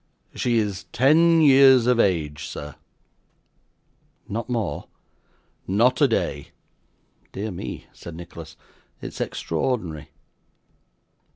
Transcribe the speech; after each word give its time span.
'She 0.33 0.57
is 0.57 0.85
ten 0.85 1.41
years 1.41 1.85
of 1.85 1.99
age, 1.99 2.47
sir.' 2.47 2.73
'Not 4.27 4.49
more!' 4.49 4.85
'Not 5.67 6.01
a 6.01 6.07
day.' 6.07 6.47
'Dear 7.33 7.51
me!' 7.51 7.85
said 7.93 8.15
Nicholas, 8.15 8.57
'it's 8.99 9.21
extraordinary. 9.21 10.09